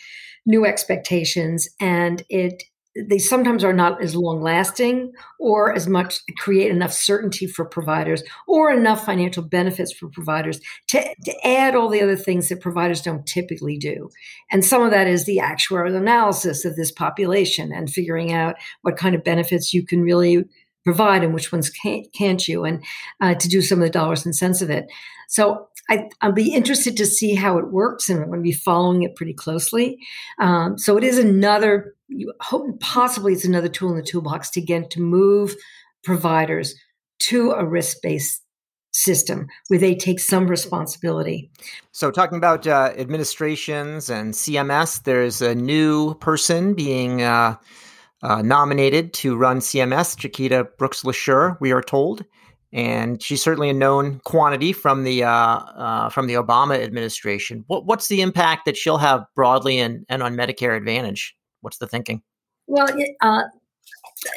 new 0.46 0.66
expectations, 0.66 1.70
and 1.80 2.24
it 2.30 2.64
they 3.10 3.18
sometimes 3.18 3.64
are 3.64 3.74
not 3.74 4.02
as 4.04 4.16
long 4.16 4.42
lasting 4.42 5.12
or 5.40 5.74
as 5.74 5.88
much 5.88 6.20
create 6.38 6.70
enough 6.70 6.94
certainty 6.94 7.48
for 7.48 7.66
providers 7.66 8.24
or 8.48 8.72
enough 8.72 9.04
financial 9.04 9.42
benefits 9.42 9.92
for 9.92 10.10
providers 10.10 10.60
to, 10.88 11.04
to 11.26 11.48
add 11.48 11.76
all 11.76 11.90
the 11.90 12.02
other 12.02 12.16
things 12.16 12.50
that 12.50 12.62
providers 12.62 13.02
don't 13.02 13.26
typically 13.26 13.78
do. 13.78 14.10
And 14.52 14.64
some 14.64 14.84
of 14.84 14.92
that 14.92 15.08
is 15.08 15.26
the 15.26 15.38
actuarial 15.38 15.98
analysis 15.98 16.66
of 16.66 16.76
this 16.76 16.92
population 16.92 17.72
and 17.72 17.90
figuring 17.90 18.32
out 18.32 18.56
what 18.84 18.98
kind 18.98 19.16
of 19.16 19.24
benefits 19.24 19.74
you 19.74 19.84
can 19.84 20.04
really 20.04 20.46
provide 20.84 21.24
and 21.24 21.34
which 21.34 21.52
ones 21.52 21.70
can't, 21.70 22.06
can't 22.14 22.48
you, 22.48 22.64
and 22.64 22.84
uh, 23.22 23.34
to 23.36 23.48
do 23.48 23.62
some 23.62 23.80
of 23.80 23.86
the 23.86 23.90
dollars 23.90 24.26
and 24.26 24.36
cents 24.36 24.62
of 24.62 24.70
it. 24.70 24.86
So 25.34 25.68
I, 25.90 26.10
will 26.22 26.32
be 26.32 26.54
interested 26.54 26.96
to 26.98 27.08
see 27.08 27.34
how 27.34 27.58
it 27.58 27.72
works, 27.72 28.08
and 28.08 28.20
I'm 28.20 28.28
going 28.28 28.40
to 28.40 28.44
be 28.44 28.52
following 28.52 29.02
it 29.02 29.16
pretty 29.16 29.34
closely. 29.34 29.98
Um, 30.40 30.78
so 30.78 30.96
it 30.96 31.04
is 31.04 31.18
another, 31.18 31.96
hope 32.40 32.80
possibly 32.80 33.34
it's 33.34 33.44
another 33.44 33.68
tool 33.68 33.90
in 33.90 33.96
the 33.96 34.04
toolbox 34.04 34.52
to 34.52 34.62
get 34.62 34.92
to 34.92 35.02
move 35.02 35.56
providers 36.04 36.76
to 37.22 37.50
a 37.50 37.66
risk 37.66 37.98
based 38.04 38.44
system 38.92 39.48
where 39.70 39.80
they 39.80 39.96
take 39.96 40.20
some 40.20 40.46
responsibility. 40.46 41.50
So, 41.92 42.12
talking 42.12 42.38
about 42.38 42.68
uh, 42.68 42.94
administrations 42.96 44.12
and 44.12 44.36
CMS, 44.36 45.02
there's 45.02 45.42
a 45.42 45.56
new 45.56 46.14
person 46.16 46.76
being 46.76 47.24
uh, 47.24 47.56
uh, 48.22 48.44
nominated 48.44 49.14
to 49.14 49.36
run 49.36 49.62
CMS, 49.62 50.16
Chiquita 50.16 50.68
Brooks 50.78 51.02
LaSure, 51.02 51.58
we 51.60 51.72
are 51.72 51.82
told 51.82 52.24
and 52.74 53.22
she's 53.22 53.42
certainly 53.42 53.70
a 53.70 53.74
known 53.74 54.20
quantity 54.26 54.74
from 54.74 55.04
the 55.04 55.24
uh, 55.24 55.30
uh, 55.30 56.10
from 56.10 56.28
the 56.28 56.34
Obama 56.34 56.82
administration. 56.82 57.64
What, 57.68 57.86
what's 57.86 58.08
the 58.08 58.22
impact 58.22 58.66
that 58.66 58.76
she'll 58.76 58.98
have 58.98 59.26
broadly 59.36 59.80
and, 59.80 60.06
and 60.10 60.24
on 60.24 60.36
Medicare 60.36 60.76
Advantage? 60.76 61.36
What's 61.62 61.78
the 61.78 61.88
thinking? 61.88 62.24
Well, 62.66 62.88
uh, 63.22 63.44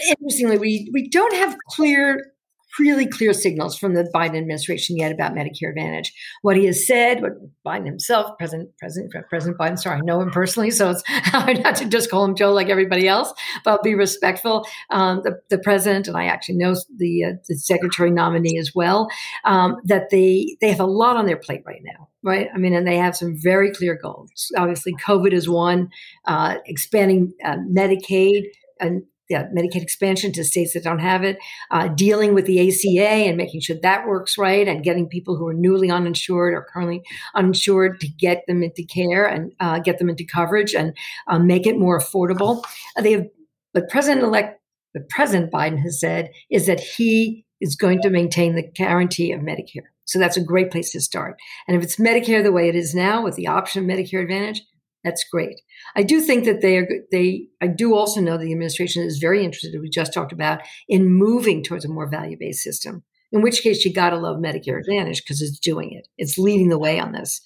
interestingly, 0.08 0.58
we 0.58 0.90
we 0.92 1.08
don't 1.08 1.34
have 1.34 1.56
clear 1.70 2.32
really 2.78 3.06
clear 3.06 3.32
signals 3.32 3.78
from 3.78 3.94
the 3.94 4.08
Biden 4.14 4.36
administration 4.36 4.96
yet 4.96 5.12
about 5.12 5.34
Medicare 5.34 5.70
Advantage. 5.70 6.12
What 6.42 6.56
he 6.56 6.66
has 6.66 6.86
said, 6.86 7.22
what 7.22 7.32
Biden 7.64 7.86
himself, 7.86 8.36
President 8.38 8.70
President 8.78 9.12
President 9.28 9.58
Biden, 9.58 9.78
sorry, 9.78 9.98
I 9.98 10.00
know 10.00 10.20
him 10.20 10.30
personally, 10.30 10.70
so 10.70 10.90
it's 10.90 11.02
hard 11.06 11.62
not 11.62 11.76
to 11.76 11.88
just 11.88 12.10
call 12.10 12.24
him 12.24 12.36
Joe 12.36 12.52
like 12.52 12.68
everybody 12.68 13.08
else, 13.08 13.32
but 13.64 13.82
be 13.82 13.94
respectful. 13.94 14.66
Um, 14.90 15.22
the, 15.24 15.40
the 15.50 15.58
president, 15.58 16.08
and 16.08 16.16
I 16.16 16.26
actually 16.26 16.56
know 16.56 16.76
the, 16.96 17.24
uh, 17.24 17.32
the 17.48 17.56
secretary 17.56 18.10
nominee 18.10 18.58
as 18.58 18.72
well, 18.74 19.08
um, 19.44 19.76
that 19.84 20.10
they 20.10 20.56
they 20.60 20.70
have 20.70 20.80
a 20.80 20.86
lot 20.86 21.16
on 21.16 21.26
their 21.26 21.38
plate 21.38 21.62
right 21.66 21.82
now 21.82 22.08
right? 22.22 22.48
I 22.52 22.58
mean, 22.58 22.74
and 22.74 22.86
they 22.86 22.96
have 22.96 23.16
some 23.16 23.36
very 23.40 23.70
clear 23.70 23.94
goals. 23.94 24.50
Obviously, 24.56 24.94
COVID 24.94 25.32
is 25.32 25.48
one, 25.48 25.88
uh, 26.24 26.56
expanding 26.66 27.32
uh, 27.44 27.58
Medicaid 27.70 28.46
and 28.80 29.04
yeah, 29.28 29.48
Medicaid 29.54 29.82
expansion 29.82 30.32
to 30.32 30.44
states 30.44 30.74
that 30.74 30.84
don't 30.84 31.00
have 31.00 31.24
it, 31.24 31.38
uh, 31.70 31.88
dealing 31.88 32.34
with 32.34 32.46
the 32.46 32.68
ACA 32.68 33.08
and 33.08 33.36
making 33.36 33.60
sure 33.60 33.76
that 33.82 34.06
works 34.06 34.38
right, 34.38 34.68
and 34.68 34.84
getting 34.84 35.08
people 35.08 35.36
who 35.36 35.46
are 35.46 35.54
newly 35.54 35.90
uninsured 35.90 36.54
or 36.54 36.66
currently 36.72 37.02
uninsured 37.34 38.00
to 38.00 38.08
get 38.08 38.44
them 38.46 38.62
into 38.62 38.84
care 38.84 39.26
and 39.26 39.52
uh, 39.60 39.78
get 39.78 39.98
them 39.98 40.08
into 40.08 40.24
coverage 40.24 40.74
and 40.74 40.96
uh, 41.26 41.38
make 41.38 41.66
it 41.66 41.78
more 41.78 41.98
affordable. 41.98 42.64
Uh, 42.96 43.02
they 43.02 43.12
have, 43.12 43.26
but 43.74 43.88
President-elect, 43.88 44.60
the 44.94 45.00
President 45.00 45.52
Biden 45.52 45.78
has 45.82 46.00
said 46.00 46.30
is 46.50 46.66
that 46.66 46.80
he 46.80 47.44
is 47.60 47.74
going 47.74 48.00
to 48.02 48.10
maintain 48.10 48.54
the 48.54 48.62
guarantee 48.62 49.32
of 49.32 49.40
Medicare. 49.40 49.88
So 50.04 50.18
that's 50.18 50.36
a 50.36 50.44
great 50.44 50.70
place 50.70 50.92
to 50.92 51.00
start. 51.00 51.36
And 51.66 51.76
if 51.76 51.82
it's 51.82 51.96
Medicare 51.96 52.42
the 52.42 52.52
way 52.52 52.68
it 52.68 52.76
is 52.76 52.94
now, 52.94 53.22
with 53.22 53.34
the 53.34 53.48
option 53.48 53.82
of 53.82 53.90
Medicare 53.90 54.22
Advantage, 54.22 54.62
that's 55.06 55.24
great. 55.30 55.60
I 55.94 56.02
do 56.02 56.20
think 56.20 56.44
that 56.46 56.62
they 56.62 56.78
are, 56.78 56.88
they, 57.12 57.46
I 57.62 57.68
do 57.68 57.94
also 57.94 58.20
know 58.20 58.36
the 58.36 58.50
administration 58.50 59.04
is 59.04 59.18
very 59.18 59.44
interested, 59.44 59.80
we 59.80 59.88
just 59.88 60.12
talked 60.12 60.32
about, 60.32 60.62
in 60.88 61.08
moving 61.08 61.62
towards 61.62 61.84
a 61.84 61.88
more 61.88 62.08
value 62.08 62.36
based 62.38 62.62
system. 62.62 63.04
In 63.30 63.40
which 63.40 63.62
case, 63.62 63.84
you 63.84 63.92
got 63.92 64.10
to 64.10 64.16
love 64.16 64.38
Medicare 64.38 64.80
Advantage 64.80 65.22
because 65.22 65.40
it's 65.40 65.60
doing 65.60 65.92
it. 65.92 66.08
It's 66.18 66.38
leading 66.38 66.70
the 66.70 66.78
way 66.78 66.98
on 66.98 67.12
this. 67.12 67.40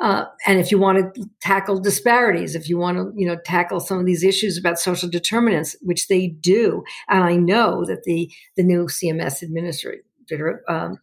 Uh, 0.00 0.24
and 0.46 0.58
if 0.58 0.72
you 0.72 0.78
want 0.78 1.14
to 1.14 1.24
tackle 1.40 1.78
disparities, 1.78 2.56
if 2.56 2.68
you 2.68 2.78
want 2.78 2.98
to, 2.98 3.12
you 3.16 3.26
know, 3.26 3.36
tackle 3.44 3.78
some 3.78 3.98
of 3.98 4.06
these 4.06 4.24
issues 4.24 4.58
about 4.58 4.78
social 4.80 5.08
determinants, 5.08 5.76
which 5.82 6.08
they 6.08 6.26
do, 6.26 6.82
and 7.08 7.22
I 7.22 7.36
know 7.36 7.84
that 7.84 8.04
the 8.04 8.30
the 8.56 8.62
new 8.62 8.86
CMS 8.86 9.42
administrator 9.42 10.62
um, 10.68 10.98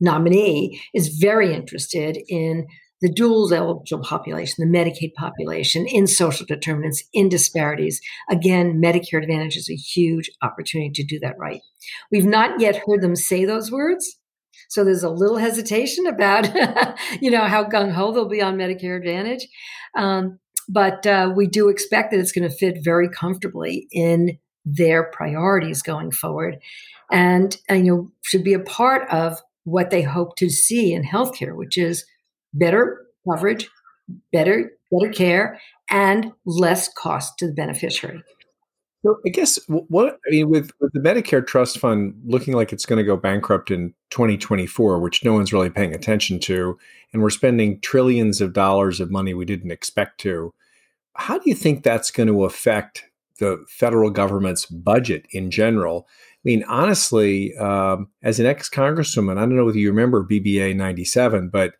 nominee 0.00 0.80
is 0.94 1.16
very 1.18 1.54
interested 1.54 2.18
in 2.28 2.66
the 3.00 3.12
dual 3.12 3.52
eligible 3.52 4.02
population, 4.02 4.70
the 4.70 4.78
Medicaid 4.78 5.14
population, 5.14 5.86
in 5.86 6.06
social 6.06 6.46
determinants, 6.46 7.04
in 7.12 7.28
disparities. 7.28 8.00
Again, 8.30 8.80
Medicare 8.82 9.22
Advantage 9.22 9.56
is 9.56 9.70
a 9.70 9.76
huge 9.76 10.30
opportunity 10.42 10.90
to 10.94 11.04
do 11.04 11.18
that 11.20 11.38
right. 11.38 11.60
We've 12.10 12.24
not 12.24 12.60
yet 12.60 12.82
heard 12.86 13.02
them 13.02 13.16
say 13.16 13.44
those 13.44 13.70
words. 13.70 14.18
So 14.68 14.82
there's 14.82 15.04
a 15.04 15.10
little 15.10 15.36
hesitation 15.36 16.06
about, 16.06 16.48
you 17.20 17.30
know, 17.30 17.44
how 17.44 17.64
gung 17.64 17.92
ho 17.92 18.12
they'll 18.12 18.28
be 18.28 18.42
on 18.42 18.56
Medicare 18.56 18.96
Advantage. 18.96 19.46
Um, 19.96 20.38
but 20.68 21.06
uh, 21.06 21.32
we 21.36 21.46
do 21.46 21.68
expect 21.68 22.10
that 22.10 22.18
it's 22.18 22.32
going 22.32 22.48
to 22.48 22.54
fit 22.54 22.82
very 22.82 23.08
comfortably 23.08 23.86
in 23.92 24.38
their 24.64 25.04
priorities 25.04 25.82
going 25.82 26.10
forward 26.10 26.58
and, 27.10 27.56
and 27.68 27.86
you 27.86 27.92
know 27.94 28.10
should 28.22 28.42
be 28.42 28.54
a 28.54 28.58
part 28.58 29.08
of 29.10 29.40
what 29.62 29.90
they 29.90 30.02
hope 30.02 30.34
to 30.36 30.50
see 30.50 30.92
in 30.92 31.04
healthcare 31.04 31.54
which 31.54 31.78
is 31.78 32.04
better 32.56 33.06
coverage, 33.28 33.68
better 34.32 34.72
better 34.90 35.12
care, 35.12 35.60
and 35.90 36.32
less 36.44 36.88
cost 36.94 37.38
to 37.38 37.46
the 37.46 37.52
beneficiary. 37.52 38.22
So 39.02 39.16
I 39.24 39.28
guess 39.28 39.58
what 39.68 40.18
I 40.26 40.30
mean 40.30 40.48
with, 40.50 40.70
with 40.80 40.92
the 40.92 41.00
Medicare 41.00 41.46
Trust 41.46 41.78
Fund 41.78 42.14
looking 42.24 42.54
like 42.54 42.72
it's 42.72 42.86
going 42.86 42.96
to 42.98 43.04
go 43.04 43.16
bankrupt 43.16 43.70
in 43.70 43.94
2024, 44.10 44.98
which 44.98 45.24
no 45.24 45.32
one's 45.32 45.52
really 45.52 45.70
paying 45.70 45.94
attention 45.94 46.40
to, 46.40 46.76
and 47.12 47.22
we're 47.22 47.30
spending 47.30 47.80
trillions 47.80 48.40
of 48.40 48.52
dollars 48.52 48.98
of 48.98 49.10
money 49.10 49.32
we 49.32 49.44
didn't 49.44 49.70
expect 49.70 50.18
to. 50.22 50.52
How 51.14 51.38
do 51.38 51.48
you 51.48 51.54
think 51.54 51.82
that's 51.82 52.10
going 52.10 52.26
to 52.26 52.44
affect 52.44 53.04
the 53.38 53.64
federal 53.68 54.10
government's 54.10 54.66
budget 54.66 55.26
in 55.30 55.50
general? 55.50 56.08
I 56.08 56.40
mean, 56.42 56.64
honestly, 56.64 57.56
um, 57.58 58.08
as 58.22 58.40
an 58.40 58.46
ex 58.46 58.68
congresswoman, 58.68 59.36
I 59.36 59.40
don't 59.40 59.56
know 59.56 59.64
whether 59.64 59.78
you 59.78 59.90
remember 59.90 60.24
BBA 60.24 60.74
97, 60.74 61.48
but 61.50 61.74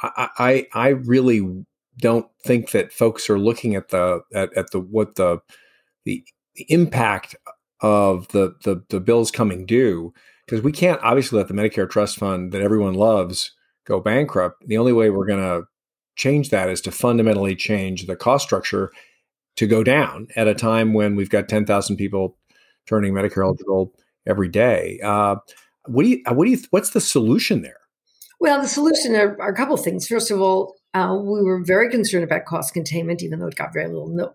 I, 0.00 0.66
I, 0.72 0.88
really 0.88 1.64
don't 1.98 2.28
think 2.44 2.70
that 2.70 2.92
folks 2.92 3.28
are 3.28 3.38
looking 3.38 3.74
at 3.74 3.88
the 3.88 4.20
at, 4.32 4.56
at 4.56 4.70
the 4.70 4.78
what 4.78 5.16
the, 5.16 5.40
the 6.04 6.24
the 6.54 6.66
impact 6.68 7.34
of 7.80 8.28
the 8.28 8.54
the, 8.64 8.82
the 8.90 9.00
bills 9.00 9.30
coming 9.30 9.66
due 9.66 10.12
because 10.46 10.62
we 10.62 10.72
can't 10.72 11.00
obviously 11.02 11.38
let 11.38 11.48
the 11.48 11.54
Medicare 11.54 11.88
trust 11.88 12.18
fund 12.18 12.52
that 12.52 12.62
everyone 12.62 12.94
loves 12.94 13.52
go 13.86 14.00
bankrupt. 14.00 14.66
The 14.66 14.78
only 14.78 14.92
way 14.92 15.10
we're 15.10 15.26
going 15.26 15.42
to 15.42 15.66
change 16.16 16.50
that 16.50 16.68
is 16.68 16.80
to 16.82 16.90
fundamentally 16.90 17.54
change 17.54 18.06
the 18.06 18.16
cost 18.16 18.44
structure 18.46 18.90
to 19.56 19.66
go 19.66 19.82
down 19.84 20.28
at 20.36 20.48
a 20.48 20.54
time 20.54 20.94
when 20.94 21.16
we've 21.16 21.30
got 21.30 21.48
10,000 21.48 21.96
people 21.96 22.38
turning 22.86 23.12
Medicare 23.12 23.44
eligible 23.44 23.92
every 24.26 24.48
day. 24.48 25.00
Uh, 25.02 25.36
what 25.86 26.02
do 26.02 26.08
you 26.10 26.22
what 26.28 26.44
do 26.44 26.50
you 26.50 26.58
what's 26.70 26.90
the 26.90 27.00
solution 27.00 27.62
there? 27.62 27.80
Well, 28.40 28.60
the 28.60 28.68
solution 28.68 29.14
are, 29.16 29.40
are 29.40 29.50
a 29.50 29.56
couple 29.56 29.74
of 29.74 29.82
things. 29.82 30.06
First 30.06 30.30
of 30.30 30.40
all, 30.40 30.76
uh, 30.94 31.14
we 31.20 31.42
were 31.42 31.62
very 31.64 31.90
concerned 31.90 32.24
about 32.24 32.44
cost 32.44 32.72
containment, 32.72 33.22
even 33.22 33.38
though 33.38 33.46
it 33.46 33.56
got 33.56 33.72
very 33.72 33.88
little 33.88 34.34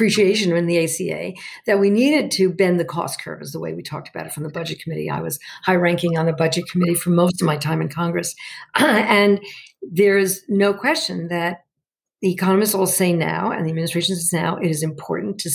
appreciation 0.00 0.56
in 0.56 0.66
the 0.66 0.82
ACA, 0.84 1.32
that 1.66 1.78
we 1.78 1.90
needed 1.90 2.30
to 2.30 2.50
bend 2.50 2.80
the 2.80 2.84
cost 2.86 3.20
curve, 3.22 3.42
is 3.42 3.52
the 3.52 3.60
way 3.60 3.74
we 3.74 3.82
talked 3.82 4.08
about 4.08 4.24
it 4.24 4.32
from 4.32 4.44
the 4.44 4.48
budget 4.48 4.80
committee. 4.80 5.10
I 5.10 5.20
was 5.20 5.38
high 5.64 5.74
ranking 5.74 6.16
on 6.16 6.24
the 6.24 6.32
budget 6.32 6.68
committee 6.70 6.94
for 6.94 7.10
most 7.10 7.42
of 7.42 7.46
my 7.46 7.58
time 7.58 7.82
in 7.82 7.88
Congress. 7.90 8.34
and 8.74 9.40
there 9.82 10.16
is 10.16 10.42
no 10.48 10.72
question 10.72 11.28
that 11.28 11.64
the 12.22 12.32
economists 12.32 12.74
all 12.74 12.86
say 12.86 13.12
now, 13.12 13.50
and 13.50 13.66
the 13.66 13.70
administration 13.70 14.16
says 14.16 14.32
now, 14.32 14.56
it 14.56 14.70
is 14.70 14.82
important 14.82 15.38
to 15.40 15.50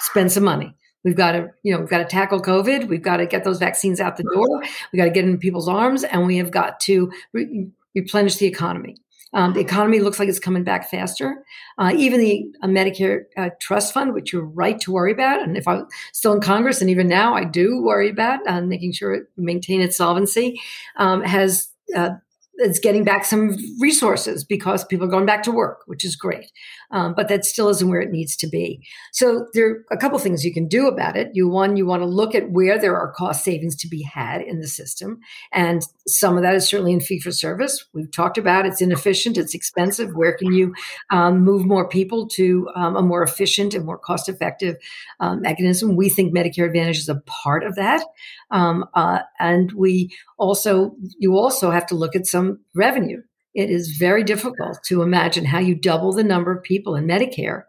spend 0.00 0.32
some 0.32 0.44
money. 0.44 0.74
We've 1.04 1.16
got 1.16 1.32
to, 1.32 1.50
you 1.62 1.72
know, 1.72 1.80
we've 1.80 1.88
got 1.88 1.98
to 1.98 2.04
tackle 2.04 2.42
COVID. 2.42 2.88
We've 2.88 3.02
got 3.02 3.18
to 3.18 3.26
get 3.26 3.44
those 3.44 3.58
vaccines 3.58 4.00
out 4.00 4.16
the 4.16 4.24
door. 4.24 4.60
We've 4.92 4.98
got 4.98 5.04
to 5.04 5.10
get 5.10 5.24
in 5.24 5.38
people's 5.38 5.68
arms, 5.68 6.04
and 6.04 6.26
we 6.26 6.36
have 6.38 6.50
got 6.50 6.80
to 6.80 7.12
re- 7.32 7.68
replenish 7.94 8.36
the 8.36 8.46
economy. 8.46 8.96
Um, 9.32 9.52
the 9.52 9.60
economy 9.60 10.00
looks 10.00 10.18
like 10.18 10.28
it's 10.28 10.38
coming 10.38 10.64
back 10.64 10.88
faster. 10.88 11.44
Uh, 11.78 11.92
even 11.94 12.20
the 12.20 12.46
uh, 12.62 12.66
Medicare 12.68 13.24
uh, 13.36 13.50
trust 13.60 13.92
fund, 13.92 14.14
which 14.14 14.32
you're 14.32 14.44
right 14.44 14.80
to 14.80 14.92
worry 14.92 15.12
about, 15.12 15.42
and 15.42 15.56
if 15.56 15.68
I'm 15.68 15.86
still 16.12 16.32
in 16.32 16.40
Congress, 16.40 16.80
and 16.80 16.88
even 16.88 17.06
now 17.06 17.34
I 17.34 17.44
do 17.44 17.82
worry 17.82 18.08
about 18.08 18.40
uh, 18.46 18.62
making 18.62 18.92
sure 18.92 19.14
it 19.14 19.24
maintain 19.36 19.80
its 19.80 19.96
solvency, 19.96 20.60
um, 20.96 21.22
has 21.22 21.68
uh, 21.94 22.10
it's 22.58 22.78
getting 22.78 23.04
back 23.04 23.24
some 23.24 23.56
resources 23.78 24.44
because 24.44 24.84
people 24.84 25.06
are 25.06 25.10
going 25.10 25.26
back 25.26 25.42
to 25.42 25.50
work, 25.50 25.80
which 25.86 26.04
is 26.04 26.16
great. 26.16 26.50
Um, 26.90 27.14
but 27.14 27.28
that 27.28 27.44
still 27.44 27.68
isn't 27.68 27.88
where 27.88 28.00
it 28.00 28.10
needs 28.10 28.36
to 28.36 28.46
be. 28.46 28.80
So 29.12 29.46
there 29.54 29.68
are 29.68 29.84
a 29.90 29.96
couple 29.96 30.18
things 30.18 30.44
you 30.44 30.52
can 30.52 30.68
do 30.68 30.86
about 30.86 31.16
it. 31.16 31.30
You 31.32 31.48
one, 31.48 31.76
you 31.76 31.86
want 31.86 32.02
to 32.02 32.06
look 32.06 32.34
at 32.34 32.50
where 32.50 32.78
there 32.78 32.96
are 32.96 33.12
cost 33.12 33.44
savings 33.44 33.76
to 33.76 33.88
be 33.88 34.02
had 34.02 34.40
in 34.42 34.60
the 34.60 34.68
system, 34.68 35.20
and 35.52 35.82
some 36.06 36.36
of 36.36 36.42
that 36.42 36.54
is 36.54 36.68
certainly 36.68 36.92
in 36.92 37.00
fee 37.00 37.20
for 37.20 37.32
service. 37.32 37.84
We've 37.92 38.10
talked 38.10 38.38
about 38.38 38.66
it's 38.66 38.80
inefficient, 38.80 39.38
it's 39.38 39.54
expensive. 39.54 40.14
Where 40.14 40.36
can 40.36 40.52
you 40.52 40.74
um, 41.10 41.40
move 41.40 41.64
more 41.64 41.88
people 41.88 42.28
to 42.28 42.68
um, 42.74 42.96
a 42.96 43.02
more 43.02 43.22
efficient 43.22 43.74
and 43.74 43.84
more 43.84 43.98
cost 43.98 44.28
effective 44.28 44.76
um, 45.20 45.42
mechanism? 45.42 45.96
We 45.96 46.08
think 46.08 46.34
Medicare 46.34 46.66
Advantage 46.66 46.98
is 46.98 47.08
a 47.08 47.22
part 47.26 47.64
of 47.64 47.76
that, 47.76 48.04
um, 48.50 48.84
uh, 48.94 49.20
and 49.38 49.72
we 49.72 50.14
also 50.38 50.96
you 51.18 51.36
also 51.36 51.70
have 51.70 51.86
to 51.86 51.94
look 51.94 52.14
at 52.14 52.26
some 52.26 52.60
revenue 52.74 53.22
it 53.56 53.70
is 53.70 53.96
very 53.98 54.22
difficult 54.22 54.78
to 54.84 55.02
imagine 55.02 55.46
how 55.46 55.58
you 55.58 55.74
double 55.74 56.12
the 56.12 56.22
number 56.22 56.52
of 56.52 56.62
people 56.62 56.94
in 56.94 57.06
Medicare 57.06 57.62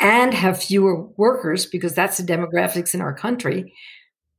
and 0.00 0.34
have 0.34 0.60
fewer 0.60 1.06
workers, 1.16 1.66
because 1.66 1.94
that's 1.94 2.18
the 2.18 2.24
demographics 2.24 2.94
in 2.94 3.00
our 3.00 3.14
country, 3.14 3.72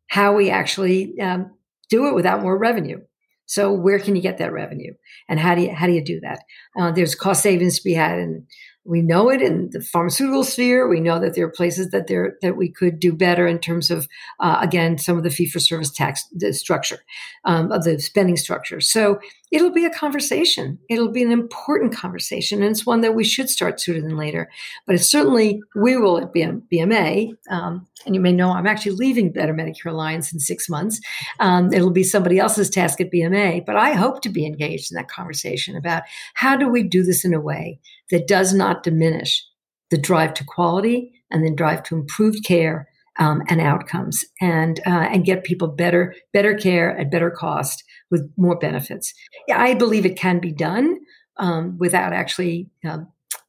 how 0.07 0.35
we 0.35 0.49
actually 0.49 1.17
um, 1.21 1.51
do 1.89 2.07
it 2.07 2.13
without 2.13 2.41
more 2.41 2.57
revenue. 2.57 2.99
So 3.45 3.71
where 3.71 3.99
can 3.99 4.15
you 4.15 4.21
get 4.21 4.37
that 4.39 4.51
revenue, 4.51 4.93
and 5.29 5.39
how 5.39 5.55
do 5.55 5.61
you 5.61 5.73
how 5.73 5.87
do 5.87 5.93
you 5.93 6.03
do 6.03 6.19
that? 6.21 6.39
Uh, 6.77 6.91
there's 6.91 7.15
cost 7.15 7.41
savings 7.41 7.77
to 7.77 7.83
be 7.83 7.93
had 7.93 8.19
in 8.19 8.45
we 8.85 9.01
know 9.01 9.31
it 9.31 9.41
in 9.41 9.71
the 9.71 9.81
pharmaceutical 9.81 10.43
sphere. 10.43 10.87
We 10.87 10.99
know 10.99 11.19
that 11.19 11.33
there 11.33 11.45
are 11.45 11.49
places 11.49 11.89
that 11.89 12.05
there 12.05 12.37
that 12.43 12.55
we 12.55 12.69
could 12.69 12.99
do 12.99 13.13
better 13.13 13.47
in 13.47 13.57
terms 13.57 13.89
of, 13.89 14.07
uh, 14.39 14.59
again, 14.61 14.99
some 14.99 15.17
of 15.17 15.23
the 15.23 15.31
fee 15.31 15.49
for 15.49 15.59
service 15.59 15.89
tax 15.89 16.29
structure 16.51 16.99
um, 17.45 17.71
of 17.71 17.83
the 17.83 17.99
spending 17.99 18.37
structure. 18.37 18.79
So 18.79 19.19
it'll 19.51 19.71
be 19.71 19.85
a 19.85 19.89
conversation. 19.89 20.77
It'll 20.87 21.11
be 21.11 21.23
an 21.23 21.31
important 21.31 21.95
conversation, 21.95 22.61
and 22.61 22.69
it's 22.69 22.85
one 22.85 23.01
that 23.01 23.15
we 23.15 23.23
should 23.23 23.49
start 23.49 23.81
sooner 23.81 24.01
than 24.01 24.17
later. 24.17 24.49
But 24.85 24.95
it's 24.95 25.09
certainly 25.09 25.61
we 25.75 25.97
will 25.97 26.19
at 26.19 26.31
BMA, 26.33 27.31
um, 27.49 27.87
and 28.05 28.13
you 28.13 28.21
may 28.21 28.33
know 28.33 28.51
I'm 28.51 28.67
actually 28.67 28.97
leaving 28.97 29.31
Better 29.31 29.53
Medicare 29.53 29.91
Alliance 29.91 30.31
in 30.31 30.39
six 30.39 30.69
months. 30.69 31.01
Um, 31.39 31.73
it'll 31.73 31.89
be 31.89 32.03
somebody 32.03 32.37
else's 32.37 32.69
task 32.69 33.01
at 33.01 33.11
BMA, 33.11 33.65
but 33.65 33.77
I 33.77 33.93
hope 33.93 34.21
to 34.21 34.29
be 34.29 34.45
engaged 34.45 34.91
in 34.91 34.95
that 34.95 35.07
conversation 35.07 35.75
about 35.75 36.03
how 36.35 36.55
do 36.55 36.69
we 36.69 36.83
do 36.83 37.01
this 37.01 37.25
in 37.25 37.33
a 37.33 37.41
way 37.41 37.79
that 38.11 38.27
does 38.27 38.53
not 38.53 38.83
diminish 38.83 39.45
the 39.91 39.97
drive 39.97 40.33
to 40.35 40.43
quality 40.43 41.11
and 41.31 41.43
then 41.43 41.55
drive 41.55 41.83
to 41.83 41.95
improved 41.95 42.43
care 42.45 42.87
um, 43.17 43.41
and 43.47 43.61
outcomes 43.61 44.25
and 44.41 44.79
uh, 44.85 45.07
and 45.11 45.25
get 45.25 45.43
people 45.43 45.67
better 45.67 46.13
better 46.33 46.55
care 46.55 46.97
at 46.97 47.11
better 47.11 47.31
cost 47.31 47.83
with 48.11 48.29
more 48.37 48.57
benefits. 48.57 49.13
Yeah, 49.47 49.61
I 49.61 49.73
believe 49.73 50.05
it 50.05 50.17
can 50.17 50.39
be 50.39 50.51
done 50.51 50.97
um, 51.37 51.77
without 51.79 52.13
actually 52.13 52.69
uh, 52.85 52.99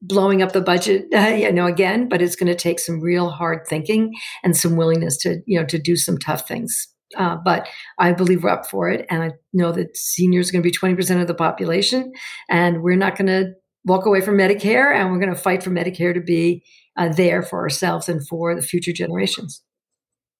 blowing 0.00 0.42
up 0.42 0.52
the 0.52 0.60
budget. 0.60 1.06
Uh, 1.14 1.28
you 1.28 1.52
know, 1.52 1.66
again, 1.66 2.08
but 2.08 2.20
it's 2.22 2.36
going 2.36 2.46
to 2.46 2.54
take 2.54 2.78
some 2.78 3.00
real 3.00 3.30
hard 3.30 3.66
thinking 3.66 4.12
and 4.44 4.56
some 4.56 4.76
willingness 4.76 5.16
to 5.18 5.40
you 5.46 5.58
know 5.58 5.66
to 5.66 5.78
do 5.78 5.96
some 5.96 6.18
tough 6.18 6.46
things. 6.46 6.88
Uh, 7.16 7.36
but 7.36 7.68
I 7.98 8.12
believe 8.12 8.42
we're 8.42 8.50
up 8.50 8.68
for 8.68 8.90
it, 8.90 9.06
and 9.08 9.22
I 9.22 9.30
know 9.52 9.72
that 9.72 9.96
seniors 9.96 10.48
are 10.48 10.52
going 10.52 10.62
to 10.62 10.66
be 10.66 10.72
twenty 10.72 10.94
percent 10.94 11.20
of 11.20 11.26
the 11.26 11.34
population, 11.34 12.12
and 12.48 12.82
we're 12.82 12.96
not 12.96 13.16
going 13.16 13.28
to 13.28 13.54
walk 13.86 14.04
away 14.04 14.20
from 14.20 14.36
Medicare, 14.36 14.94
and 14.94 15.10
we're 15.10 15.18
going 15.18 15.34
to 15.34 15.40
fight 15.40 15.62
for 15.62 15.70
Medicare 15.70 16.12
to 16.12 16.20
be 16.20 16.62
uh, 16.96 17.08
there 17.08 17.42
for 17.42 17.60
ourselves 17.60 18.08
and 18.08 18.26
for 18.26 18.54
the 18.54 18.62
future 18.62 18.92
generations. 18.92 19.62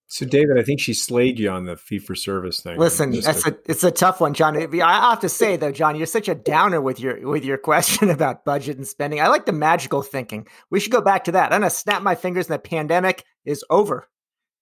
So, 0.08 0.24
David, 0.24 0.56
I 0.56 0.62
think 0.62 0.78
she 0.78 0.94
slayed 0.94 1.38
you 1.38 1.50
on 1.50 1.64
the 1.64 1.76
fee 1.76 1.98
for 1.98 2.14
service 2.14 2.60
thing. 2.60 2.78
Listen, 2.78 3.10
that's 3.10 3.44
a, 3.44 3.56
it's 3.64 3.82
a 3.82 3.90
tough 3.90 4.20
one, 4.20 4.34
John. 4.34 4.56
I 4.56 5.10
have 5.10 5.20
to 5.20 5.28
say 5.28 5.56
though, 5.56 5.72
John, 5.72 5.96
you're 5.96 6.06
such 6.06 6.28
a 6.28 6.34
downer 6.34 6.80
with 6.80 7.00
your 7.00 7.28
with 7.28 7.44
your 7.44 7.58
question 7.58 8.10
about 8.10 8.44
budget 8.44 8.76
and 8.76 8.86
spending. 8.86 9.20
I 9.20 9.28
like 9.28 9.46
the 9.46 9.52
magical 9.52 10.02
thinking. 10.02 10.46
We 10.70 10.78
should 10.78 10.92
go 10.92 11.00
back 11.00 11.24
to 11.24 11.32
that. 11.32 11.52
I'm 11.52 11.60
gonna 11.60 11.70
snap 11.70 12.02
my 12.02 12.14
fingers, 12.14 12.46
and 12.46 12.54
the 12.54 12.60
pandemic 12.60 13.24
is 13.44 13.64
over, 13.68 14.06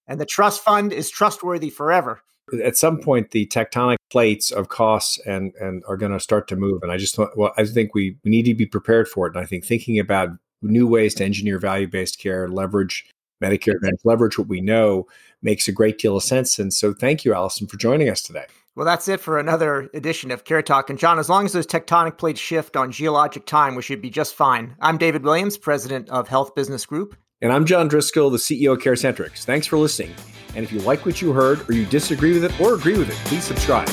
and 0.07 0.19
the 0.19 0.25
trust 0.25 0.62
fund 0.62 0.95
is 0.95 1.11
trustworthy 1.11 1.69
forever 1.69 2.23
at 2.62 2.76
some 2.76 2.98
point 2.98 3.30
the 3.30 3.46
tectonic 3.46 3.96
plates 4.10 4.50
of 4.50 4.68
costs 4.68 5.18
and 5.26 5.52
and 5.60 5.82
are 5.88 5.96
going 5.96 6.12
to 6.12 6.20
start 6.20 6.46
to 6.48 6.56
move 6.56 6.82
and 6.82 6.92
i 6.92 6.96
just 6.96 7.18
well 7.36 7.52
i 7.56 7.64
think 7.64 7.94
we, 7.94 8.16
we 8.24 8.30
need 8.30 8.44
to 8.44 8.54
be 8.54 8.66
prepared 8.66 9.08
for 9.08 9.26
it 9.26 9.34
and 9.34 9.42
i 9.42 9.46
think 9.46 9.64
thinking 9.64 9.98
about 9.98 10.30
new 10.62 10.86
ways 10.86 11.14
to 11.14 11.24
engineer 11.24 11.58
value-based 11.58 12.18
care 12.18 12.48
leverage 12.48 13.06
medicare 13.42 13.74
advantage 13.74 14.00
leverage 14.04 14.38
what 14.38 14.48
we 14.48 14.60
know 14.60 15.06
makes 15.42 15.68
a 15.68 15.72
great 15.72 15.98
deal 15.98 16.16
of 16.16 16.22
sense 16.22 16.58
and 16.58 16.72
so 16.72 16.92
thank 16.92 17.24
you 17.24 17.34
allison 17.34 17.66
for 17.66 17.76
joining 17.76 18.08
us 18.08 18.22
today 18.22 18.46
well, 18.76 18.86
that's 18.86 19.06
it 19.06 19.20
for 19.20 19.38
another 19.38 19.88
edition 19.94 20.32
of 20.32 20.42
Care 20.42 20.60
Talk. 20.60 20.90
And 20.90 20.98
John, 20.98 21.20
as 21.20 21.28
long 21.28 21.44
as 21.44 21.52
those 21.52 21.64
tectonic 21.64 22.18
plates 22.18 22.40
shift 22.40 22.76
on 22.76 22.90
geologic 22.90 23.46
time, 23.46 23.76
we 23.76 23.82
should 23.82 24.02
be 24.02 24.10
just 24.10 24.34
fine. 24.34 24.74
I'm 24.80 24.98
David 24.98 25.22
Williams, 25.22 25.56
president 25.56 26.08
of 26.08 26.26
Health 26.26 26.56
Business 26.56 26.84
Group. 26.84 27.14
And 27.44 27.52
I'm 27.52 27.66
John 27.66 27.88
Driscoll, 27.88 28.30
the 28.30 28.38
CEO 28.38 28.72
of 28.72 28.78
CareCentrix. 28.78 29.44
Thanks 29.44 29.66
for 29.66 29.76
listening. 29.76 30.14
And 30.54 30.64
if 30.64 30.72
you 30.72 30.78
like 30.78 31.04
what 31.04 31.20
you 31.20 31.34
heard, 31.34 31.68
or 31.68 31.74
you 31.74 31.84
disagree 31.84 32.32
with 32.32 32.42
it, 32.42 32.58
or 32.58 32.72
agree 32.72 32.96
with 32.96 33.10
it, 33.10 33.16
please 33.28 33.44
subscribe. 33.44 33.87